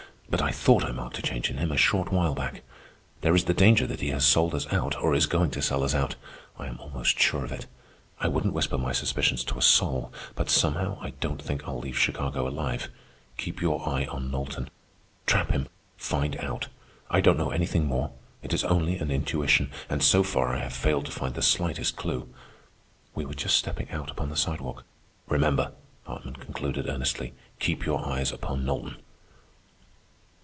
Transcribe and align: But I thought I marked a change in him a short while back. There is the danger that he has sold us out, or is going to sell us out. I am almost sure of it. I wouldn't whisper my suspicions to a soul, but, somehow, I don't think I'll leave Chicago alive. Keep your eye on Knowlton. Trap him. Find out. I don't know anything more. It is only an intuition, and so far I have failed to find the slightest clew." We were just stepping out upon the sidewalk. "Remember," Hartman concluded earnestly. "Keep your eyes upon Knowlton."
But 0.31 0.41
I 0.41 0.51
thought 0.53 0.85
I 0.85 0.93
marked 0.93 1.19
a 1.19 1.21
change 1.21 1.49
in 1.49 1.57
him 1.57 1.73
a 1.73 1.77
short 1.77 2.09
while 2.09 2.33
back. 2.33 2.61
There 3.19 3.35
is 3.35 3.43
the 3.43 3.53
danger 3.53 3.85
that 3.85 3.99
he 3.99 4.11
has 4.11 4.23
sold 4.23 4.55
us 4.55 4.65
out, 4.71 4.95
or 5.01 5.13
is 5.13 5.25
going 5.25 5.51
to 5.51 5.61
sell 5.61 5.83
us 5.83 5.93
out. 5.93 6.15
I 6.57 6.67
am 6.67 6.79
almost 6.79 7.19
sure 7.19 7.43
of 7.43 7.51
it. 7.51 7.65
I 8.17 8.29
wouldn't 8.29 8.53
whisper 8.53 8.77
my 8.77 8.93
suspicions 8.93 9.43
to 9.43 9.57
a 9.57 9.61
soul, 9.61 10.13
but, 10.33 10.49
somehow, 10.49 10.97
I 11.01 11.09
don't 11.19 11.41
think 11.41 11.67
I'll 11.67 11.79
leave 11.81 11.97
Chicago 11.99 12.47
alive. 12.47 12.87
Keep 13.35 13.61
your 13.61 13.85
eye 13.85 14.05
on 14.05 14.31
Knowlton. 14.31 14.69
Trap 15.25 15.51
him. 15.51 15.67
Find 15.97 16.37
out. 16.37 16.69
I 17.09 17.19
don't 17.19 17.37
know 17.37 17.51
anything 17.51 17.85
more. 17.85 18.11
It 18.41 18.53
is 18.53 18.63
only 18.63 18.99
an 18.99 19.11
intuition, 19.11 19.69
and 19.89 20.01
so 20.01 20.23
far 20.23 20.55
I 20.55 20.59
have 20.59 20.71
failed 20.71 21.07
to 21.07 21.11
find 21.11 21.35
the 21.35 21.41
slightest 21.41 21.97
clew." 21.97 22.29
We 23.13 23.25
were 23.25 23.33
just 23.33 23.57
stepping 23.57 23.91
out 23.91 24.09
upon 24.09 24.29
the 24.29 24.37
sidewalk. 24.37 24.85
"Remember," 25.27 25.73
Hartman 26.05 26.35
concluded 26.37 26.87
earnestly. 26.87 27.33
"Keep 27.59 27.85
your 27.85 28.05
eyes 28.07 28.31
upon 28.31 28.63
Knowlton." 28.63 28.95